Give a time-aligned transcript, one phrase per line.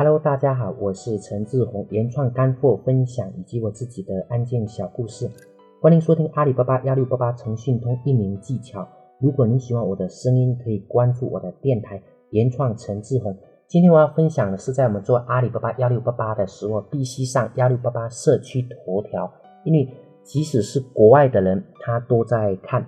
[0.00, 5.28] Hello，大家好，我是陈志宏，原创干货分享以及我自己的案件小故事，
[5.82, 8.86] 欢迎收听阿里巴巴幺六八八诚信通运营技巧。
[9.18, 12.00] 如果你喜欢我的声音，可以关注我的电台
[12.30, 13.36] 原创陈志宏。
[13.66, 19.28] 今天我要分享的是，在我们做阿里巴巴幺六八八的时候，必须上幺六八八社区头条，
[19.64, 19.92] 因为
[20.22, 22.86] 即使是国外的人，他都在看。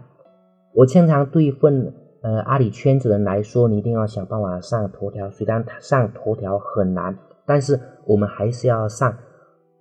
[0.73, 1.93] 我经常对一份
[2.23, 5.31] 呃阿里圈子人来说，你一定要想办法上头条。
[5.31, 7.17] 虽然上头条很难，
[7.47, 9.17] 但是我们还是要上。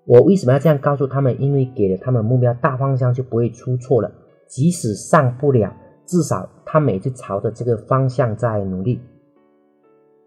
[0.05, 1.39] 我为什么要这样告诉他们？
[1.39, 4.11] 因为给了他们目标大方向，就不会出错了。
[4.47, 5.71] 即使上不了，
[6.05, 8.99] 至少他每次朝着这个方向在努力。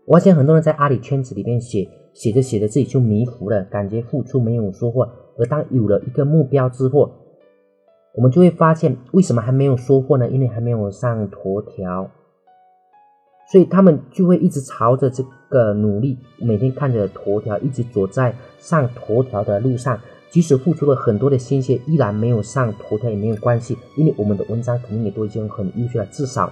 [0.05, 5.09] 我发现很多人在阿里圈子里面写写着写着自己就迷糊了，感觉付出没有收获。
[5.39, 7.11] 而当有了一个目标之后，
[8.15, 10.29] 我们就会发现，为什么还没有收获呢？
[10.29, 12.11] 因为还没有上头条，
[13.51, 19.99] 所以他们就会一直朝着这个努力，每天看着头条，一直走在上头条的路上。
[20.31, 26.51] 即使付出了很多的心血，依然没有上头条也没有关系，因为我们的文章肯定也都已经很优秀了，至少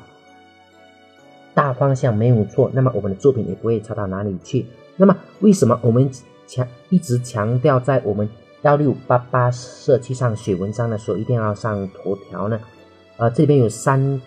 [1.54, 2.70] 大方向没有错。
[2.74, 4.66] 那么我们的作品也不会差到哪里去。
[4.96, 6.10] 那么为什么我们
[6.46, 8.28] 强一直强调在我们？
[8.62, 12.60] 幺六八八社区上写文章的时候，一定要上头条呢。
[13.16, 14.20] 呃，这边有三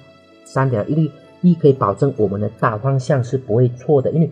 [0.44, 4.30] 三点，因为一可以保证我们的大方向是不会错的，因为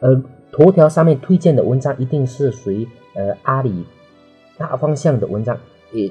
[0.00, 3.84] 呃，头条上面推荐的文章一定是属于呃阿里
[4.56, 5.58] 大方向的文章。
[5.92, 6.10] 也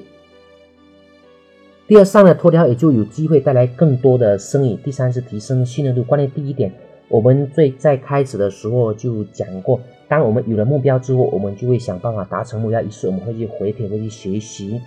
[1.88, 4.76] 第二上了头条，也就有机会带来更多的生意。
[4.84, 6.02] 第三是提升信任度。
[6.02, 6.72] 关键第一点，
[7.08, 9.80] 我们最在开始的时候就讲过。
[10.08, 12.80] 当我们有了目标之后，我们就会想办法达成目标。
[12.80, 14.80] 于是我们会去回帖，会去学习，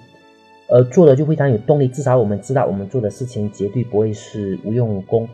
[0.70, 1.90] 而做的就非常有动力。
[1.90, 5.28] 至少我们知道，我们做的事情绝对不会是无用功。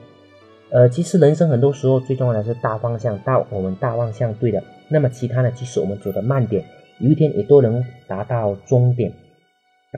[0.71, 3.15] 呃，其实人生很多时候最重要的是大方向。
[3.19, 6.65] 到我们大方向对了，那么其他的即使我们走的慢点，
[6.99, 9.13] 有一天也都能达到终点。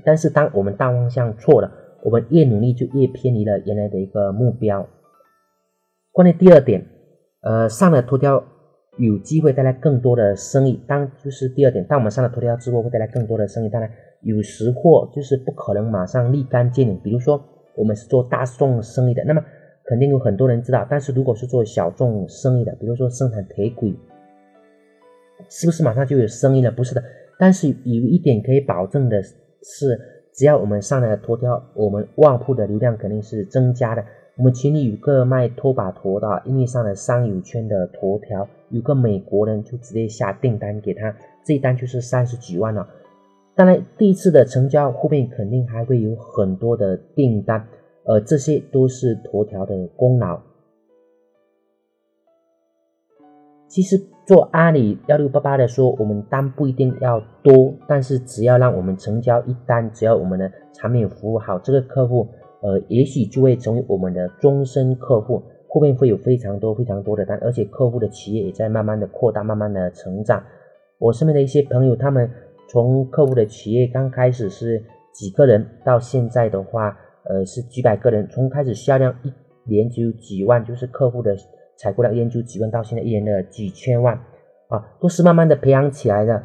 [0.03, 1.71] 但是当我们大方向错了，
[2.03, 4.85] 我们越努力就越偏离了原来的一个目标。
[6.11, 6.85] 关键第二点，
[7.41, 8.43] 呃，上了头条。
[8.97, 13.69] 有机会带来更多的生意，当就是第二点，当我们上了头条之后，会带来更多的生意。
[13.69, 13.89] 当然，
[14.21, 16.99] 有时货就是不可能马上立竿见影。
[17.03, 17.39] 比如说，
[17.75, 19.43] 我们是做大众生意的，那么
[19.85, 20.85] 肯定有很多人知道。
[20.89, 23.95] 但是如果是做小众生意的，比如说生产铁轨，
[25.49, 26.71] 是不是马上就有生意了？
[26.71, 27.03] 不是的。
[27.37, 29.99] 但是有一点可以保证的是，
[30.33, 34.03] 只要我们上了头条，我们旺铺的流量肯定是增加的。
[34.37, 41.11] 我们群里有个卖拖把头的，因为上了商友圈的头条，有个美国人就直接下订单给他，
[41.43, 42.87] 这一单就是三十几万了。
[43.55, 47.67] 当然，第一次的成交后面肯定还会有很多的订单，
[48.03, 50.39] 呃，这些都是头条的功劳。
[53.67, 62.27] 其实做阿里幺六八八的说，我们单不一定要多，但是只要让我们成交一单，只要我们的产品服务好，这个客户。
[62.61, 70.43] 呃，也许就会成为我们的终身客户，后面会有非常多非常多的单，而且客户的企业也在慢慢的扩大，慢慢的成长。
[70.97, 72.29] 我身边的一些朋友，他们
[72.67, 76.97] 从客户的企业刚开始是几个人，到现在的话，
[77.29, 78.27] 呃，是几百个人。
[78.29, 79.31] 从开始销量一
[79.69, 81.35] 年只有几万，就是客户的
[81.77, 84.15] 采购量一年就几万，到现在一年的几千万，
[84.69, 86.41] 啊，都是慢慢的培养起来的。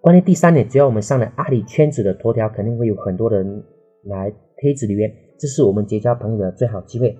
[0.00, 3.64] 关键第三点，只要我们上了阿里圈子的头条，肯定会有很多人
[4.04, 4.32] 来。
[4.56, 7.18] 贴子留言，这是我们结交朋友的最好机会。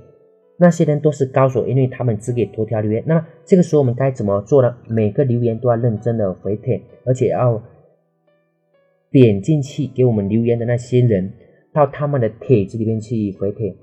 [0.56, 3.02] 那些人都是高手，因为他们只给头条留言。
[3.06, 4.76] 那么这个时候我们该怎么做呢？
[4.88, 7.60] 每个留言都要认真的回帖，而且要
[9.10, 11.32] 点进去给我们留言的那些人，
[11.72, 13.76] 到他们的帖子里面去回帖。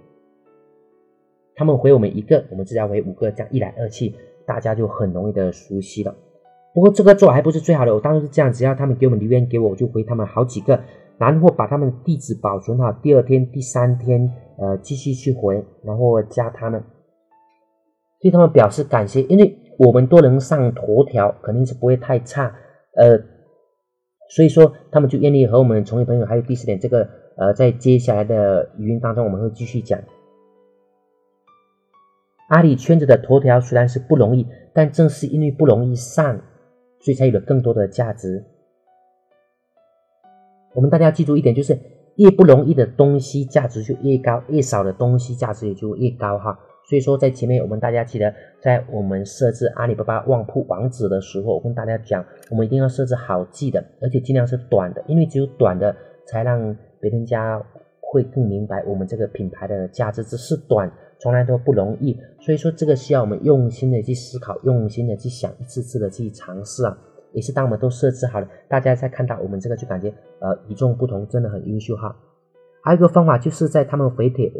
[1.53, 4.13] 他们回我们一个，我们自然回五个，这样一来二去，
[4.45, 6.15] 大家就很容易的熟悉了。
[6.73, 10.81] 不过这个做还不是最好的，我当时是这样，只要他们给我们留言给我，我就回他们好几个。
[11.21, 14.27] 然后把他们的地址保存好，第二天、第三天，
[14.57, 16.83] 呃，继续去回，然后加他们，
[18.19, 22.55] 对他们表示感谢，因为我们都能上头条，肯定是不会太差，
[22.95, 23.19] 呃，
[24.31, 26.25] 所以说他们就愿意和我们成为朋友。
[26.25, 27.07] 还有第四点，这个
[27.37, 29.99] 呃，在接下来的语音当中我们会继续讲。
[32.49, 36.41] 阿里圈子的头条虽然是不容易，但正是因为不容易上，
[36.99, 38.43] 所以才有了更多的价值。
[40.73, 41.77] 我们大家要记住一点，就是
[42.15, 46.57] 越不容易的东西价值就越高，越少的东西价值也就越高哈。
[46.83, 55.95] 所以说，在前面我们大家记得，在我们设置阿里巴巴旺铺网址的时候，我跟大家讲，我们一定要设置好记的，而且尽量是短的，因为只有短的
[56.25, 57.61] 才让别人家
[57.99, 60.23] 会更明白我们这个品牌的价值。
[60.23, 62.19] 只是短从来都不容易。
[62.39, 66.97] 所以说，这个需要我们用心的去思考，用心的去想，一次次的去尝试啊。
[67.33, 72.15] 也是当我们都设置好了，大家再看到我们这个就感觉呃与众不同，真的很优秀哈。
[72.83, 74.51] 还有一个方法就是在他们回帖，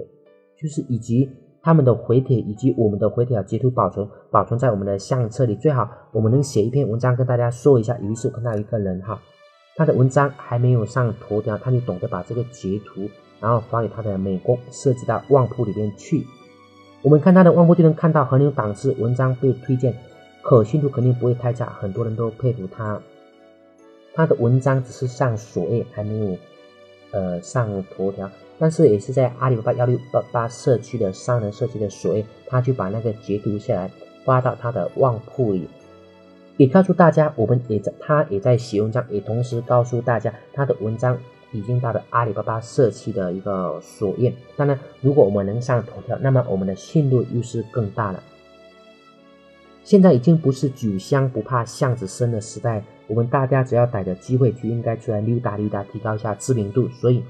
[0.56, 1.30] 就是以及
[1.62, 7.98] 他们的回帖以及我们的回帖截图保存保存在我们的相册里，最好我们能写一篇文章跟大家说一下。
[8.00, 9.20] 于是我看到一个人哈，
[9.76, 13.10] 他的文章还没有上头条，他就懂得把这个截图
[13.40, 16.24] 然后发给他的美工设置到旺铺里面去。
[17.02, 19.96] 我们看他的旺铺就能看到很有档次，文章被推荐。
[20.42, 23.02] 可信度肯定不会太差，很多人都佩服他。
[24.14, 26.38] 他的文章只是上首页，还没有
[27.12, 28.30] 呃上头条，
[28.60, 33.90] 但是也是在阿里巴巴幺六八八社区的商人社区的首页，他就把那个截图下来
[34.26, 35.70] 发到他的旺铺里，
[36.58, 41.18] 也告诉大家，我们也在他也在写文章，也同时告诉大家他的文章
[41.52, 44.34] 已经到了阿里巴巴社区的一个首页。
[44.58, 48.22] 当然，如果我们能上头条，那么我们的信度又是更大了。
[49.84, 56.88] 现在已经不是酒香不怕巷子深的时代，我们大家只要逮着机会就应该出来溜达溜达，提高一下知名度。
[56.90, 57.24] 所以，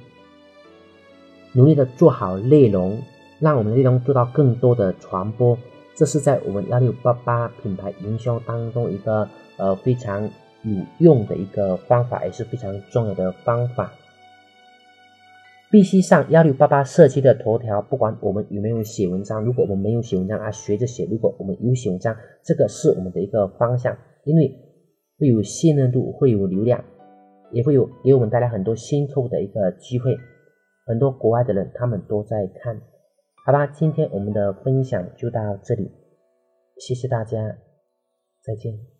[1.53, 3.01] 努力的做好内容，
[3.39, 5.57] 让我们的内容做到更多的传播，
[5.95, 9.27] 这是在我们幺六八八品牌营销当中一个
[9.57, 10.30] 呃非常
[10.63, 13.92] 有用的一个方法，也是非常重要的方法。
[15.71, 19.41] 必须上幺六八八社区的头条，不管我们有没有写文章。
[19.41, 22.13] 如果我们没有写文章啊，学着写；如果我们有写文章，
[22.44, 24.53] 这个是我们的一个方向，因为
[25.18, 26.83] 会有信任度，会有流量，
[27.53, 30.18] 也会有给我们带来很多新客户的一个机会。
[30.85, 32.81] 很多国外的人他们都在看，
[33.45, 33.65] 好吧？
[33.68, 35.89] 今天我们的分享就到这里，
[36.79, 37.38] 谢谢大家，
[38.44, 38.91] 再见。